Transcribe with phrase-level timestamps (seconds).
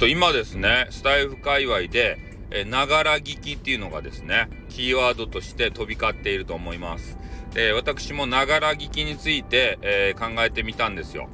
[0.00, 2.16] と今ですね、スタイフ界隈で、
[2.50, 7.18] えながら聞きっていうのがですね、キーワードとして飛び交っていると思います。
[7.52, 11.28] で、私もながら聞きについて、えー、考えてみたんですよ。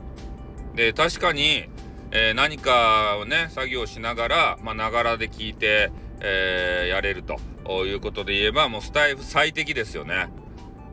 [0.75, 1.69] で、確かに、
[2.11, 7.39] えー、何かをね、作業しながら、まながらで聞いて、えー、やれると
[7.87, 10.27] いうことで言えば、もうスタイフ最適ですよね。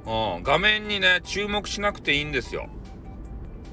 [0.06, 2.70] うん、画面にね、注目しなくていいんですよ。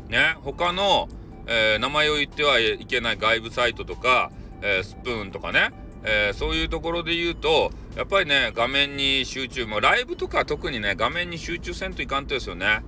[0.09, 1.11] ね、他の、
[1.51, 4.31] えー、名前を言ってはいけない外部サイトとか、
[4.63, 5.73] えー、スプーンとかね、
[6.05, 12.83] えー、そういうところで言うと、やっぱりね、画面に集中、もうライブとか特にね、画面に集中せんといかんとですよね。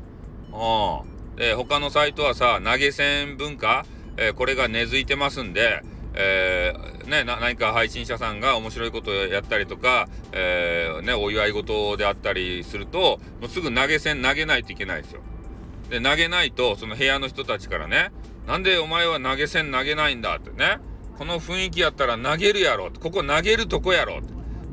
[0.53, 1.37] うん。
[1.37, 3.85] で、他のサイトはさ、投げ銭文化、
[4.17, 5.83] えー、これが根付いてますんで、
[6.15, 15.23] えー、ね、何か配信者さんが面白いことをやったりとか、えー、ね、お祝い事であったりすると、もうすぐ投げ銭投げないといけないですよ。
[15.91, 18.11] で、投げないと、その部屋の人たちからね、
[18.47, 20.79] なんでお前は投げ銭投げないんだってね、
[21.19, 24.21] この雰囲気やったら投げるやろここ投げるとこやろ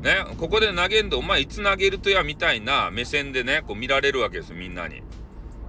[0.00, 5.02] ね、ここで投げんと、お前いつ投げるとやみたいな目線でね、こう見られるわけですみんなに。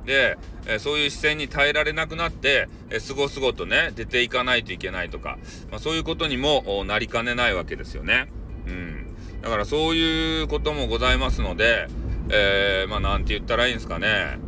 [0.05, 5.37] で、えそういう視線に耐えられなくなって、えすごすごとね、出ていかないといけないとか、
[5.69, 8.29] まあ、そういうことにもなりかねないわけですよね。
[8.67, 9.15] うん。
[9.41, 11.87] だからそういうこともございますので、
[12.29, 14.39] えー、まあなんて言ったらいいんですかね。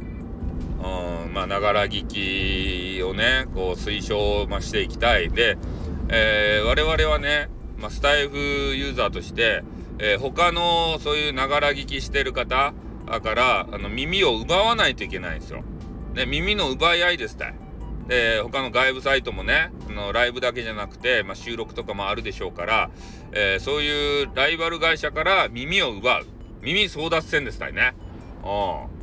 [0.83, 2.05] うん、まあ、ながら聞
[2.97, 5.29] きをね、こう推奨、まあ、していきたい。
[5.29, 5.57] で、
[6.09, 9.63] えー、我々はね、まあ、スタイフユーザーとして、
[9.99, 12.73] えー、他のそういうながら聞きしてる方
[13.05, 15.63] からあの耳を奪わないといけないんですよ。
[16.13, 17.55] ね、耳の奪い合いですたい。
[18.07, 22.91] で、他の外部サイトもね、あのライブだけじゃなくて、まあ、収録とかもあるでしょうから、
[23.31, 26.25] えー、そういうライバル会社から耳を奪う。
[26.61, 27.93] 耳争奪戦ですたいね。
[28.43, 28.47] う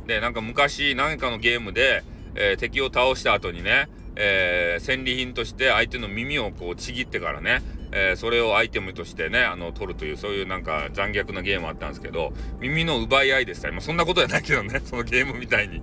[0.11, 2.03] で、なんか昔何かのゲームで、
[2.35, 7.61] えー、敵を倒した後にね、えー、戦利品として相手の耳をこうちぎってからね、
[7.93, 13.71] えー、それをアイテムとしてね、あの、取るという、そういうなんか残虐なゲームあったんですけど、耳の奪い合いでした。
[13.71, 15.81] まあ、そんなことじゃないけどね、 そのゲームみたいに。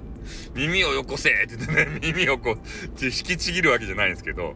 [0.54, 4.52] 耳をよこせって言ってね、 耳をこう、引きちぎるわけじゃないんですけど、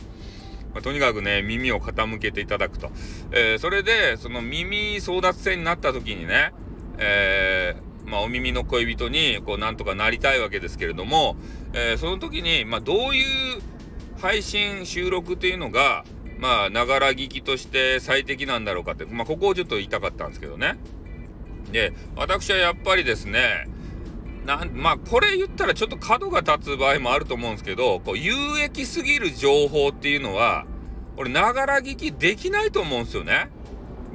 [0.75, 2.93] まあ、とにかくね、耳を傾けていただくと。
[3.33, 6.53] えー、それで、その耳争奪戦になった時にね、
[6.99, 11.37] えー、まあ、お耳の恋人にこうなんとかなりたいわけですけれども、
[11.73, 13.63] えー、その時に、まあ、どういう
[14.19, 16.05] 配信収録っていうのが
[16.39, 20.77] まあながら聞きとして最適なんだろうかって、まあ、ここをちょっと言いたかったんですけどね。
[21.71, 23.67] で私はやっぱりですね
[24.45, 30.67] なんまあこれ言ったらちょっと角が立つ場合もあると思うんですけどこう有益すぎる情報っていうのは
[31.17, 33.51] 俺ながら聞きできないと思うんですよね。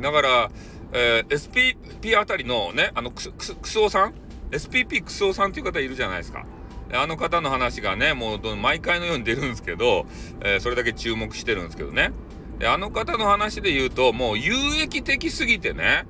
[0.02, 0.52] だから
[0.98, 4.14] えー、SPP あたりのね、あのク、ククソさん
[4.50, 6.46] ?SPP クソさんっていう方いるじゃないですか。
[6.92, 10.08] あの方の話がね、もう毎回のように出るんですけど、
[10.42, 12.14] えー、それだけ注目してるんですけどね。
[12.58, 16.08] で、あの方の話で言うと、もう有益的すぎてね、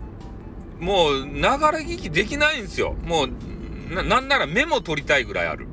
[0.79, 2.95] もう、ながら聞きできないんですよ。
[3.03, 5.67] もう、な、なんならメモ取りたいぐらいある。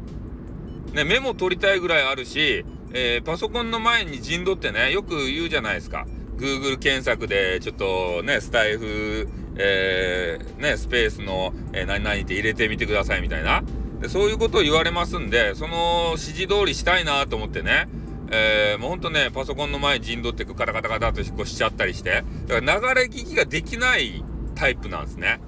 [0.92, 6.06] ね、メモ取りたいぐらいあるし、えー、パソコンの前に陣取ってね、よく言うじゃないですか。
[6.36, 13.62] Google 検索でちょっとね、スタイフ、えー、ね、スペースの、えー、何々って入れてみてくださいみたいな。
[14.00, 17.88] でそういうことを言われますんで、その指示通りしたいなと思ってね、
[18.30, 24.24] えー、もうほんとね、パソコンの前陣取ってくカタカタカタとこうしちゃったりして、だから流れ聞きができない
[24.54, 25.40] タイプなんですね。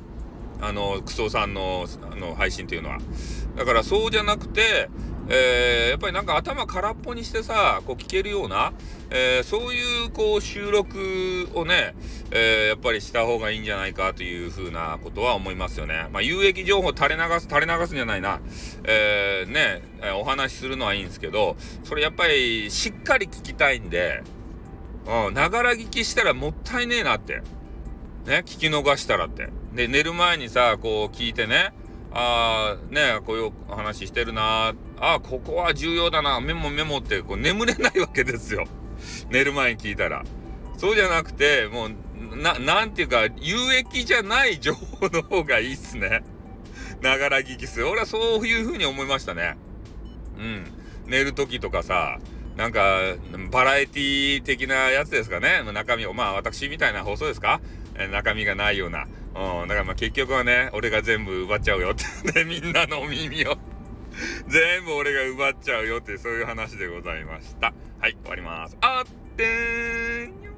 [0.60, 2.98] あの、クソさんのあの配信というのは。
[3.56, 4.88] だからそうじゃなくて、
[5.28, 8.72] えー、やっぱりなんか頭空っぽにしてさ、こう聞けるような、
[9.10, 11.94] えー、そういうこう収録をね、
[12.30, 16.06] えー、やっぱりした方がいいんじゃないかというふうなことは思いますよね。
[16.12, 18.40] まあ、有益情報垂れ流す、垂れ流すんじゃないな。
[18.84, 19.82] えー、ね、
[20.20, 24.22] お話しするのはいいんですけど、それやっぱりしっかり聞きたいんで、
[25.06, 27.42] うん、ながら聞きしたらもったいねえなって。
[28.26, 29.50] ね、聞き逃したらって。
[29.72, 31.72] で、寝る前にさ、こう聞いてね、
[32.12, 38.64] ああ、ね、こういう話してるなああ、ここは重要だな、メモメモってこう眠れないわけですよ。
[39.30, 40.24] 寝る前に聞いたら。
[40.78, 46.22] そうじゃなくて、もう、な、なんていうか、有益じゃない情報の方がいいっすね。
[47.02, 47.88] ながら聞きする。
[47.88, 49.56] 俺はそういう風に思いましたね。
[50.38, 50.64] うん。
[51.06, 52.18] 寝る時とかさ、
[52.56, 52.98] なんか、
[53.50, 55.62] バラエティ的なやつですかね。
[55.74, 57.60] 中身を、まあ私みたいな放送ですか？
[58.10, 59.06] 中身がないような。
[59.36, 59.68] うん。
[59.68, 63.56] だからまあ結局はね、俺が全部奪っちゃうよって、みんなの耳を
[64.48, 67.74] 全部俺が奪っちゃうよってそういう話でございました。
[68.00, 68.76] はい、終わります。
[68.80, 70.55] あってーん